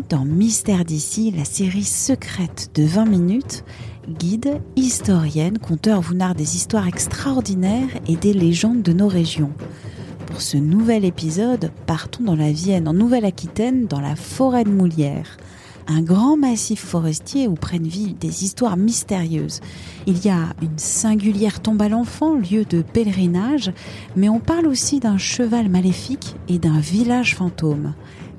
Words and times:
Dans 0.00 0.24
Mystère 0.24 0.84
d'ici, 0.84 1.30
la 1.36 1.44
série 1.44 1.84
secrète 1.84 2.70
de 2.74 2.84
20 2.84 3.04
minutes. 3.04 3.64
Guide, 4.08 4.60
historienne, 4.74 5.58
conteur 5.58 6.00
vous 6.00 6.14
narre 6.14 6.34
des 6.34 6.56
histoires 6.56 6.88
extraordinaires 6.88 7.88
et 8.08 8.16
des 8.16 8.32
légendes 8.32 8.82
de 8.82 8.92
nos 8.92 9.08
régions. 9.08 9.52
Pour 10.26 10.40
ce 10.40 10.56
nouvel 10.56 11.04
épisode, 11.04 11.70
partons 11.86 12.24
dans 12.24 12.36
la 12.36 12.52
Vienne, 12.52 12.88
en 12.88 12.94
Nouvelle-Aquitaine, 12.94 13.86
dans 13.86 14.00
la 14.00 14.16
forêt 14.16 14.64
de 14.64 14.70
Moulière. 14.70 15.36
Un 15.88 16.00
grand 16.00 16.36
massif 16.36 16.80
forestier 16.80 17.48
où 17.48 17.54
prennent 17.54 17.86
vie 17.86 18.14
des 18.14 18.44
histoires 18.44 18.76
mystérieuses. 18.76 19.60
Il 20.06 20.24
y 20.24 20.30
a 20.30 20.54
une 20.62 20.78
singulière 20.78 21.60
tombe 21.60 21.82
à 21.82 21.88
l'enfant, 21.88 22.34
lieu 22.34 22.64
de 22.64 22.82
pèlerinage, 22.82 23.72
mais 24.16 24.28
on 24.28 24.38
parle 24.40 24.68
aussi 24.68 25.00
d'un 25.00 25.18
cheval 25.18 25.68
maléfique 25.68 26.36
et 26.48 26.58
d'un 26.58 26.78
village 26.78 27.34
fantôme. 27.34 27.94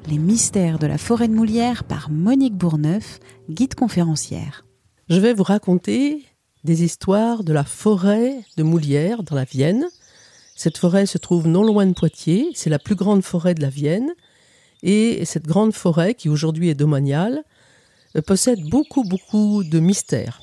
Les 0.08 0.18
mystères 0.18 0.80
de 0.80 0.88
la 0.88 0.98
forêt 0.98 1.30
de 1.30 1.34
Moulière 1.34 1.86
par 1.86 2.09
Monique 2.09 2.56
Bourneuf, 2.56 3.20
guide 3.50 3.73
conférencière. 3.73 4.66
Je 5.09 5.20
vais 5.20 5.34
vous 5.34 5.44
raconter 5.44 6.26
des 6.66 6.84
histoires 6.84 7.44
de 7.44 7.54
la 7.54 7.64
forêt 7.64 8.44
de 8.58 8.64
Moulière 8.64 9.24
dans 9.24 9.36
la 9.36 9.46
Vienne. 9.46 9.86
Cette 10.56 10.78
forêt 10.78 11.06
se 11.06 11.18
trouve 11.18 11.48
non 11.48 11.64
loin 11.64 11.86
de 11.86 11.94
Poitiers, 11.94 12.50
c'est 12.54 12.70
la 12.70 12.80
plus 12.80 12.96
grande 12.96 13.24
forêt 13.24 13.54
de 13.54 13.62
la 13.62 13.70
Vienne. 13.70 14.12
Et 14.81 15.24
cette 15.24 15.48
grande 15.48 15.74
forêt, 15.74 16.14
qui 16.14 16.28
aujourd'hui 16.28 16.70
est 16.70 16.76
domaniale, 16.76 17.44
euh, 18.18 18.22
possède 18.22 18.62
beaucoup, 18.70 19.04
beaucoup 19.04 19.64
de 19.64 19.80
mystères. 19.80 20.42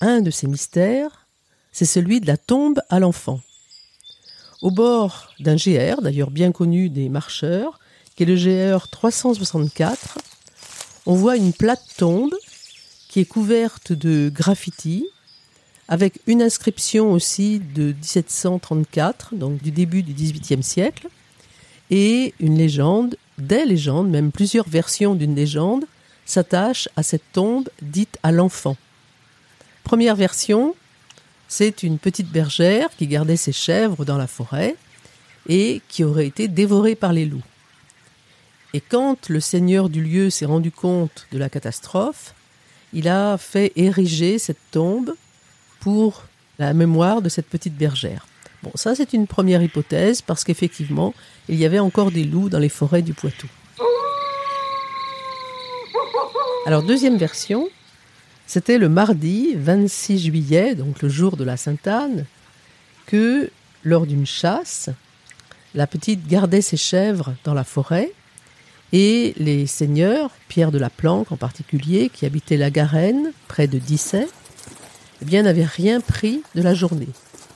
Un 0.00 0.22
de 0.22 0.30
ces 0.30 0.46
mystères, 0.46 1.28
c'est 1.72 1.84
celui 1.84 2.20
de 2.20 2.26
la 2.26 2.38
tombe 2.38 2.80
à 2.88 3.00
l'enfant. 3.00 3.40
Au 4.62 4.70
bord 4.70 5.30
d'un 5.40 5.56
GR, 5.56 6.00
d'ailleurs 6.00 6.30
bien 6.30 6.52
connu 6.52 6.88
des 6.88 7.10
marcheurs, 7.10 7.78
qui 8.16 8.24
est 8.24 8.26
le 8.26 8.36
GR 8.36 8.88
364, 8.88 10.18
on 11.06 11.14
voit 11.14 11.36
une 11.36 11.52
plate 11.52 11.84
tombe 11.96 12.34
qui 13.08 13.20
est 13.20 13.24
couverte 13.24 13.92
de 13.92 14.30
graffitis, 14.32 15.06
avec 15.88 16.20
une 16.26 16.40
inscription 16.40 17.12
aussi 17.12 17.58
de 17.58 17.92
1734, 17.92 19.34
donc 19.34 19.62
du 19.62 19.70
début 19.70 20.02
du 20.02 20.14
XVIIIe 20.14 20.62
siècle, 20.62 21.08
et 21.90 22.32
une 22.40 22.56
légende, 22.56 23.16
des 23.36 23.66
légendes, 23.66 24.08
même 24.08 24.32
plusieurs 24.32 24.68
versions 24.68 25.14
d'une 25.14 25.34
légende, 25.34 25.84
s'attachent 26.24 26.88
à 26.96 27.02
cette 27.02 27.32
tombe 27.32 27.68
dite 27.82 28.18
à 28.22 28.32
l'enfant. 28.32 28.76
Première 29.84 30.16
version, 30.16 30.74
c'est 31.48 31.82
une 31.82 31.98
petite 31.98 32.30
bergère 32.30 32.88
qui 32.96 33.06
gardait 33.06 33.36
ses 33.36 33.52
chèvres 33.52 34.06
dans 34.06 34.16
la 34.16 34.26
forêt 34.26 34.76
et 35.48 35.82
qui 35.88 36.04
aurait 36.04 36.26
été 36.26 36.48
dévorée 36.48 36.94
par 36.94 37.12
les 37.12 37.26
loups. 37.26 37.42
Et 38.74 38.80
quand 38.80 39.28
le 39.28 39.40
seigneur 39.40 39.90
du 39.90 40.02
lieu 40.02 40.30
s'est 40.30 40.46
rendu 40.46 40.70
compte 40.70 41.26
de 41.30 41.38
la 41.38 41.50
catastrophe, 41.50 42.34
il 42.94 43.06
a 43.06 43.36
fait 43.36 43.72
ériger 43.76 44.38
cette 44.38 44.70
tombe 44.70 45.14
pour 45.80 46.24
la 46.58 46.72
mémoire 46.72 47.20
de 47.20 47.28
cette 47.28 47.48
petite 47.48 47.76
bergère. 47.76 48.26
Bon, 48.62 48.70
ça 48.74 48.94
c'est 48.94 49.12
une 49.12 49.26
première 49.26 49.62
hypothèse 49.62 50.22
parce 50.22 50.44
qu'effectivement, 50.44 51.12
il 51.48 51.56
y 51.56 51.66
avait 51.66 51.80
encore 51.80 52.12
des 52.12 52.24
loups 52.24 52.48
dans 52.48 52.58
les 52.58 52.70
forêts 52.70 53.02
du 53.02 53.12
Poitou. 53.12 53.48
Alors 56.64 56.82
deuxième 56.82 57.18
version, 57.18 57.68
c'était 58.46 58.78
le 58.78 58.88
mardi 58.88 59.54
26 59.56 60.18
juillet, 60.18 60.74
donc 60.74 61.02
le 61.02 61.08
jour 61.08 61.36
de 61.36 61.44
la 61.44 61.56
Sainte-Anne, 61.56 62.24
que 63.06 63.50
lors 63.84 64.06
d'une 64.06 64.26
chasse, 64.26 64.88
la 65.74 65.86
petite 65.86 66.26
gardait 66.26 66.60
ses 66.62 66.76
chèvres 66.76 67.34
dans 67.44 67.54
la 67.54 67.64
forêt 67.64 68.12
et 68.92 69.34
les 69.38 69.66
seigneurs, 69.66 70.30
Pierre 70.48 70.70
de 70.70 70.78
la 70.78 70.90
Planque 70.90 71.32
en 71.32 71.36
particulier, 71.36 72.10
qui 72.10 72.26
habitait 72.26 72.58
la 72.58 72.70
Garenne, 72.70 73.32
près 73.48 73.66
de 73.66 73.78
Dissay, 73.78 74.28
eh 75.22 75.24
bien, 75.24 75.42
n'avaient 75.42 75.64
rien 75.64 76.00
pris 76.00 76.42
de 76.54 76.62
la 76.62 76.74
journée. 76.74 77.08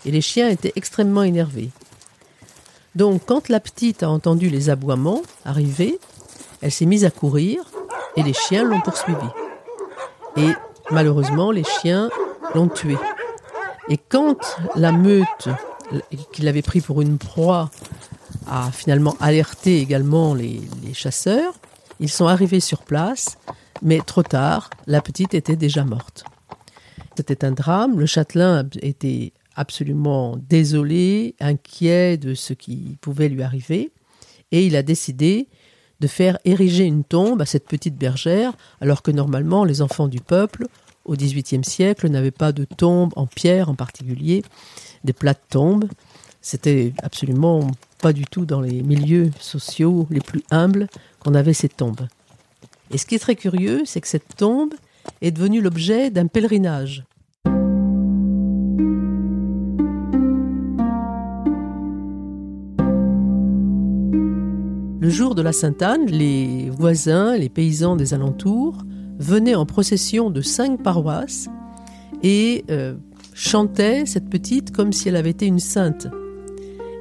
Et 0.07 0.11
les 0.11 0.21
chiens 0.21 0.49
étaient 0.49 0.73
extrêmement 0.77 1.23
énervés. 1.23 1.71
Donc, 2.95 3.23
quand 3.27 3.51
la 3.51 3.61
petite 3.61 4.03
a 4.03 4.09
entendu 4.09 4.49
les 4.49 4.71
aboiements 4.71 5.23
arriver, 5.45 5.99
elle 6.63 6.73
s'est 6.73 6.87
mise 6.87 7.05
à 7.05 7.11
courir 7.11 7.61
et 8.17 8.23
les 8.23 8.33
chiens 8.33 8.65
l'ont 8.65 8.81
poursuivie. 8.81 9.19
Et 10.39 10.49
malheureusement, 10.91 11.51
les 11.51 11.65
chiens 11.65 12.09
l'ont 12.55 12.69
tuée. 12.69 12.97
Et 13.91 13.99
quand 13.99 14.39
la 14.75 14.93
meute, 14.93 15.49
qui 16.33 16.43
l'avait 16.43 16.63
pris 16.63 16.81
pour 16.81 17.03
une 17.03 17.19
proie, 17.19 17.71
a 18.47 18.71
finalement 18.71 19.17
alerté 19.21 19.81
également 19.81 20.35
les, 20.35 20.61
chasseurs. 20.93 21.55
Ils 22.01 22.09
sont 22.09 22.27
arrivés 22.27 22.61
sur 22.61 22.83
place, 22.83 23.39
mais 23.83 24.01
trop 24.01 24.23
tard, 24.23 24.71
la 24.87 25.01
petite 25.01 25.35
était 25.35 25.57
déjà 25.57 25.85
morte. 25.85 26.25
C'était 27.17 27.45
un 27.45 27.53
drame, 27.53 27.99
le 27.99 28.07
châtelain 28.07 28.69
était 28.83 29.33
absolument 29.55 30.37
désolé, 30.49 31.35
inquiet 31.41 32.19
de 32.19 32.35
ce 32.35 32.53
qui 32.53 32.99
pouvait 33.01 33.29
lui 33.29 33.43
arriver, 33.43 33.91
et 34.53 34.67
il 34.67 34.77
a 34.77 34.83
décidé 34.83 35.49
de 36.01 36.07
faire 36.07 36.39
ériger 36.45 36.85
une 36.85 37.05
tombe 37.05 37.41
à 37.41 37.47
cette 37.47 37.67
petite 37.67 37.97
bergère, 37.97 38.53
alors 38.81 39.03
que 39.03 39.11
normalement 39.11 39.65
les 39.65 39.81
enfants 39.81 40.09
du 40.09 40.21
peuple, 40.21 40.67
au 41.07 41.15
XVIIIe 41.15 41.65
siècle, 41.65 42.09
n'avaient 42.09 42.31
pas 42.31 42.53
de 42.53 42.65
tombe 42.65 43.13
en 43.17 43.27
pierre 43.27 43.71
en 43.71 43.75
particulier, 43.75 44.43
des 45.05 45.13
plates 45.13 45.43
tombes. 45.49 45.89
C'était 46.43 46.93
absolument 47.03 47.71
pas 48.01 48.13
du 48.13 48.25
tout 48.25 48.47
dans 48.47 48.61
les 48.61 48.83
milieux 48.83 49.31
sociaux 49.41 50.07
les 50.11 50.21
plus 50.21 50.43
humbles 50.51 50.89
qu'on 51.21 51.35
avait 51.35 51.53
ces 51.53 51.69
tombes. 51.69 52.07
Et 52.93 52.99
ce 52.99 53.07
qui 53.07 53.15
est 53.15 53.21
très 53.21 53.37
curieux, 53.37 53.83
c'est 53.85 54.01
que 54.01 54.09
cette 54.09 54.37
tombe 54.37 54.75
est 55.23 55.31
devenue 55.31 55.61
l'objet 55.61 56.11
d'un 56.11 56.27
pèlerinage. 56.27 57.05
Le 65.01 65.11
jour 65.11 65.37
de 65.37 65.43
la 65.43 65.53
Sainte-Anne, 65.53 66.07
les 66.07 66.69
voisins, 66.71 67.37
les 67.37 67.49
paysans 67.49 67.95
des 67.95 68.13
alentours 68.13 68.79
venaient 69.19 69.55
en 69.55 69.65
procession 69.65 70.31
de 70.31 70.41
cinq 70.41 70.83
paroisses 70.83 71.49
et 72.23 72.65
euh, 72.71 72.95
chantaient 73.33 74.05
cette 74.05 74.29
petite 74.29 74.73
comme 74.73 74.93
si 74.93 75.09
elle 75.09 75.17
avait 75.17 75.31
été 75.31 75.47
une 75.47 75.61
sainte. 75.61 76.09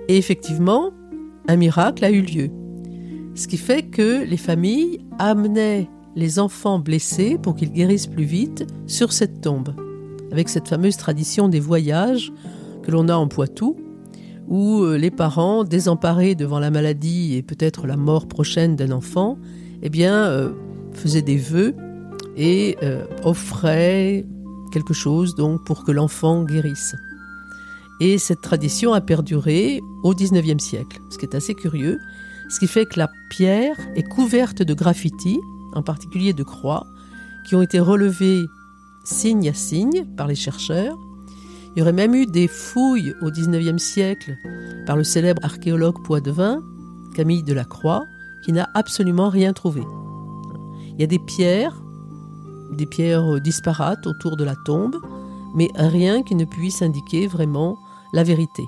Et 0.07 0.17
effectivement, 0.17 0.91
un 1.47 1.55
miracle 1.55 2.05
a 2.05 2.11
eu 2.11 2.21
lieu. 2.21 2.49
Ce 3.35 3.47
qui 3.47 3.57
fait 3.57 3.83
que 3.83 4.23
les 4.23 4.37
familles 4.37 4.99
amenaient 5.19 5.89
les 6.15 6.39
enfants 6.39 6.79
blessés 6.79 7.37
pour 7.41 7.55
qu'ils 7.55 7.71
guérissent 7.71 8.07
plus 8.07 8.23
vite 8.23 8.65
sur 8.87 9.11
cette 9.11 9.41
tombe, 9.41 9.75
avec 10.31 10.49
cette 10.49 10.67
fameuse 10.67 10.97
tradition 10.97 11.49
des 11.49 11.59
voyages 11.59 12.31
que 12.83 12.91
l'on 12.91 13.09
a 13.09 13.15
en 13.15 13.27
Poitou, 13.27 13.75
où 14.47 14.83
euh, 14.83 14.97
les 14.97 15.11
parents, 15.11 15.63
désemparés 15.63 16.35
devant 16.35 16.59
la 16.59 16.71
maladie 16.71 17.35
et 17.35 17.41
peut-être 17.41 17.87
la 17.87 17.97
mort 17.97 18.27
prochaine 18.27 18.75
d'un 18.75 18.91
enfant, 18.91 19.37
eh 19.81 19.89
bien, 19.89 20.25
euh, 20.25 20.51
faisaient 20.93 21.21
des 21.21 21.37
vœux 21.37 21.75
et 22.37 22.77
euh, 22.83 23.05
offraient 23.23 24.25
quelque 24.71 24.93
chose 24.93 25.35
donc 25.35 25.65
pour 25.65 25.83
que 25.83 25.91
l'enfant 25.91 26.43
guérisse. 26.43 26.95
Et 27.99 28.17
cette 28.17 28.41
tradition 28.41 28.93
a 28.93 29.01
perduré 29.01 29.81
au 30.03 30.13
XIXe 30.13 30.61
siècle, 30.61 30.99
ce 31.09 31.17
qui 31.17 31.25
est 31.25 31.35
assez 31.35 31.55
curieux, 31.55 31.99
ce 32.49 32.59
qui 32.59 32.67
fait 32.67 32.85
que 32.85 32.99
la 32.99 33.09
pierre 33.29 33.77
est 33.95 34.03
couverte 34.03 34.61
de 34.61 34.73
graffitis, 34.73 35.39
en 35.73 35.81
particulier 35.81 36.33
de 36.33 36.43
croix, 36.43 36.85
qui 37.47 37.55
ont 37.55 37.61
été 37.61 37.79
relevés 37.79 38.45
signe 39.03 39.49
à 39.49 39.53
signe 39.53 40.05
par 40.17 40.27
les 40.27 40.35
chercheurs. 40.35 40.97
Il 41.75 41.79
y 41.79 41.81
aurait 41.81 41.93
même 41.93 42.15
eu 42.15 42.25
des 42.25 42.47
fouilles 42.47 43.13
au 43.21 43.31
XIXe 43.31 43.81
siècle 43.81 44.37
par 44.85 44.95
le 44.95 45.03
célèbre 45.03 45.43
archéologue 45.43 46.03
poitevin, 46.03 46.61
Camille 47.13 47.43
Delacroix, 47.43 48.03
qui 48.43 48.51
n'a 48.51 48.69
absolument 48.73 49.29
rien 49.29 49.53
trouvé. 49.53 49.83
Il 50.93 51.01
y 51.01 51.03
a 51.03 51.07
des 51.07 51.19
pierres, 51.19 51.81
des 52.71 52.85
pierres 52.85 53.41
disparates 53.41 54.07
autour 54.07 54.37
de 54.37 54.43
la 54.43 54.55
tombe, 54.65 54.95
mais 55.55 55.69
rien 55.75 56.23
qui 56.23 56.35
ne 56.35 56.45
puisse 56.45 56.81
indiquer 56.81 57.27
vraiment 57.27 57.77
la 58.13 58.23
vérité. 58.23 58.63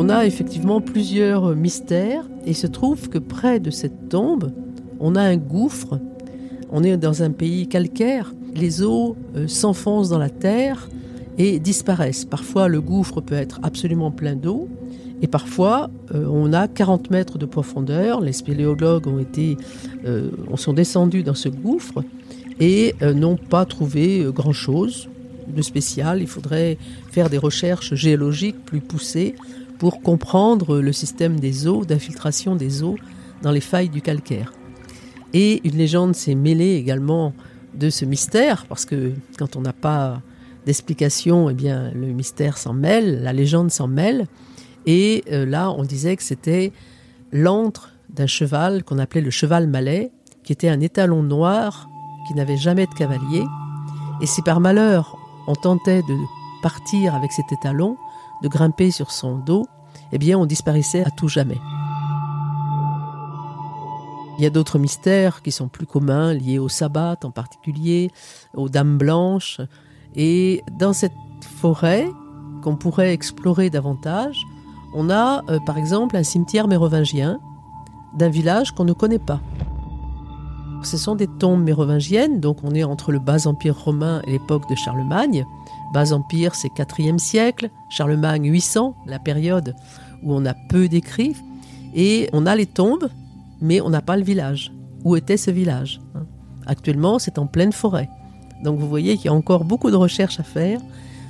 On 0.00 0.08
a 0.10 0.26
effectivement 0.26 0.80
plusieurs 0.80 1.56
mystères 1.56 2.24
et 2.46 2.50
il 2.50 2.56
se 2.56 2.68
trouve 2.68 3.08
que 3.08 3.18
près 3.18 3.58
de 3.58 3.70
cette 3.70 4.08
tombe, 4.08 4.52
on 5.00 5.16
a 5.16 5.22
un 5.22 5.36
gouffre. 5.36 5.98
On 6.70 6.84
est 6.84 6.96
dans 6.96 7.22
un 7.22 7.30
pays 7.30 7.66
calcaire. 7.66 8.32
Les 8.54 8.82
eaux 8.82 9.16
euh, 9.36 9.48
s'enfoncent 9.48 10.08
dans 10.08 10.18
la 10.18 10.30
terre 10.30 10.88
et 11.36 11.58
disparaissent. 11.58 12.24
Parfois, 12.24 12.68
le 12.68 12.80
gouffre 12.80 13.20
peut 13.20 13.34
être 13.34 13.60
absolument 13.62 14.10
plein 14.10 14.36
d'eau. 14.36 14.68
Et 15.20 15.26
parfois, 15.26 15.90
euh, 16.14 16.26
on 16.30 16.52
a 16.52 16.68
40 16.68 17.10
mètres 17.10 17.38
de 17.38 17.46
profondeur. 17.46 18.20
Les 18.20 18.32
spéléologues 18.32 19.08
ont 19.08 19.18
été, 19.18 19.56
euh, 20.04 20.30
sont 20.56 20.72
descendus 20.74 21.22
dans 21.24 21.34
ce 21.34 21.48
gouffre 21.48 22.04
et 22.60 22.94
n'ont 23.00 23.36
pas 23.36 23.64
trouvé 23.64 24.26
grand-chose 24.28 25.08
de 25.46 25.62
spécial. 25.62 26.20
Il 26.20 26.26
faudrait 26.26 26.78
faire 27.10 27.30
des 27.30 27.38
recherches 27.38 27.94
géologiques 27.94 28.64
plus 28.64 28.80
poussées 28.80 29.34
pour 29.78 30.02
comprendre 30.02 30.80
le 30.80 30.92
système 30.92 31.38
des 31.38 31.66
eaux, 31.66 31.84
d'infiltration 31.84 32.56
des 32.56 32.82
eaux 32.82 32.96
dans 33.42 33.52
les 33.52 33.60
failles 33.60 33.88
du 33.88 34.02
calcaire. 34.02 34.52
Et 35.32 35.60
une 35.66 35.76
légende 35.76 36.14
s'est 36.14 36.34
mêlée 36.34 36.74
également 36.74 37.32
de 37.74 37.90
ce 37.90 38.04
mystère, 38.04 38.66
parce 38.66 38.84
que 38.84 39.12
quand 39.38 39.56
on 39.56 39.60
n'a 39.60 39.72
pas 39.72 40.20
d'explication, 40.66 41.48
eh 41.50 41.54
bien, 41.54 41.92
le 41.94 42.08
mystère 42.08 42.58
s'en 42.58 42.72
mêle, 42.72 43.22
la 43.22 43.32
légende 43.32 43.70
s'en 43.70 43.88
mêle. 43.88 44.26
Et 44.86 45.24
euh, 45.30 45.46
là, 45.46 45.70
on 45.70 45.82
disait 45.82 46.16
que 46.16 46.22
c'était 46.22 46.72
l'antre 47.30 47.92
d'un 48.10 48.26
cheval 48.26 48.82
qu'on 48.82 48.98
appelait 48.98 49.20
le 49.20 49.30
cheval 49.30 49.68
malais, 49.68 50.10
qui 50.42 50.52
était 50.52 50.68
un 50.68 50.80
étalon 50.80 51.22
noir 51.22 51.88
qui 52.28 52.34
n'avait 52.34 52.56
jamais 52.56 52.86
de 52.86 52.94
cavalier. 52.94 53.44
Et 54.20 54.26
si 54.26 54.42
par 54.42 54.60
malheur 54.60 55.16
on 55.48 55.54
tentait 55.54 56.02
de 56.02 56.16
partir 56.62 57.14
avec 57.14 57.32
cet 57.32 57.50
étalon, 57.50 57.96
de 58.42 58.48
grimper 58.48 58.90
sur 58.90 59.10
son 59.10 59.38
dos, 59.38 59.66
eh 60.12 60.18
bien 60.18 60.38
on 60.38 60.46
disparaissait 60.46 61.04
à 61.04 61.10
tout 61.10 61.28
jamais. 61.28 61.58
Il 64.38 64.44
y 64.44 64.46
a 64.46 64.50
d'autres 64.50 64.78
mystères 64.78 65.42
qui 65.42 65.50
sont 65.50 65.66
plus 65.66 65.86
communs, 65.86 66.32
liés 66.32 66.60
au 66.60 66.68
sabbat 66.68 67.16
en 67.24 67.32
particulier, 67.32 68.12
aux 68.54 68.68
dames 68.68 68.96
blanches. 68.96 69.60
Et 70.14 70.62
dans 70.78 70.92
cette 70.92 71.12
forêt, 71.60 72.08
qu'on 72.62 72.76
pourrait 72.76 73.12
explorer 73.12 73.68
davantage, 73.68 74.40
on 74.94 75.10
a 75.10 75.42
euh, 75.48 75.58
par 75.66 75.76
exemple 75.76 76.16
un 76.16 76.22
cimetière 76.22 76.68
mérovingien 76.68 77.40
d'un 78.14 78.28
village 78.28 78.72
qu'on 78.72 78.84
ne 78.84 78.92
connaît 78.92 79.18
pas. 79.18 79.40
Ce 80.82 80.96
sont 80.96 81.16
des 81.16 81.26
tombes 81.26 81.62
mérovingiennes, 81.62 82.40
donc 82.40 82.58
on 82.62 82.74
est 82.74 82.84
entre 82.84 83.12
le 83.12 83.18
bas 83.18 83.46
empire 83.46 83.78
romain 83.78 84.22
et 84.26 84.32
l'époque 84.32 84.68
de 84.70 84.74
Charlemagne. 84.74 85.44
Bas 85.92 86.12
Empire, 86.12 86.54
c'est 86.54 86.68
4e 86.68 87.18
siècle, 87.18 87.70
Charlemagne 87.90 88.44
800, 88.44 88.94
la 89.06 89.18
période 89.18 89.74
où 90.22 90.34
on 90.34 90.44
a 90.46 90.54
peu 90.68 90.88
d'écrits, 90.88 91.36
et 91.94 92.28
on 92.32 92.46
a 92.46 92.54
les 92.56 92.66
tombes, 92.66 93.08
mais 93.60 93.80
on 93.80 93.90
n'a 93.90 94.02
pas 94.02 94.16
le 94.16 94.22
village. 94.22 94.72
Où 95.04 95.16
était 95.16 95.36
ce 95.36 95.50
village 95.50 96.00
hein? 96.14 96.26
Actuellement, 96.66 97.18
c'est 97.18 97.38
en 97.38 97.46
pleine 97.46 97.72
forêt. 97.72 98.08
Donc 98.62 98.78
vous 98.78 98.88
voyez 98.88 99.16
qu'il 99.16 99.26
y 99.26 99.28
a 99.28 99.34
encore 99.34 99.64
beaucoup 99.64 99.90
de 99.90 99.96
recherches 99.96 100.38
à 100.38 100.42
faire 100.42 100.80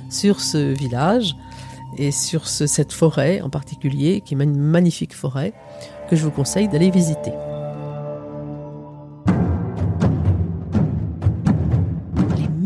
sur 0.09 0.41
ce 0.41 0.57
village 0.57 1.35
et 1.97 2.11
sur 2.11 2.47
cette 2.47 2.91
forêt 2.91 3.41
en 3.41 3.49
particulier, 3.49 4.21
qui 4.21 4.35
est 4.35 4.43
une 4.43 4.57
magnifique 4.57 5.13
forêt, 5.13 5.53
que 6.09 6.15
je 6.15 6.23
vous 6.23 6.31
conseille 6.31 6.67
d'aller 6.67 6.91
visiter. 6.91 7.31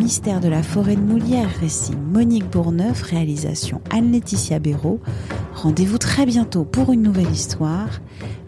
Mystère 0.03 0.41
de 0.41 0.49
la 0.49 0.61
forêt 0.61 0.97
de 0.97 1.01
Moulière, 1.01 1.47
récit 1.61 1.95
Monique 1.95 2.49
Bourneuf, 2.49 3.03
réalisation 3.03 3.79
Anne-Laetitia 3.89 4.59
Béraud. 4.59 4.99
Rendez-vous 5.55 5.97
très 5.97 6.25
bientôt 6.25 6.65
pour 6.65 6.91
une 6.91 7.03
nouvelle 7.03 7.31
histoire. 7.31 7.87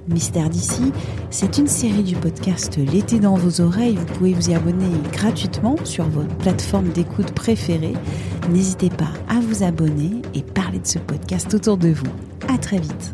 Mystère 0.09 0.49
d'ici, 0.49 0.91
c'est 1.29 1.57
une 1.57 1.67
série 1.67 2.03
du 2.03 2.17
podcast 2.17 2.75
L'été 2.75 3.19
dans 3.19 3.35
vos 3.35 3.61
oreilles. 3.61 3.95
Vous 3.95 4.05
pouvez 4.17 4.33
vous 4.33 4.49
y 4.49 4.53
abonner 4.53 4.91
gratuitement 5.13 5.77
sur 5.85 6.03
votre 6.09 6.35
plateforme 6.35 6.89
d'écoute 6.89 7.31
préférée. 7.31 7.93
N'hésitez 8.49 8.89
pas 8.89 9.13
à 9.29 9.39
vous 9.39 9.63
abonner 9.63 10.11
et 10.33 10.41
parler 10.41 10.79
de 10.79 10.87
ce 10.87 10.99
podcast 10.99 11.53
autour 11.53 11.77
de 11.77 11.87
vous. 11.87 12.11
À 12.53 12.57
très 12.57 12.79
vite. 12.79 13.13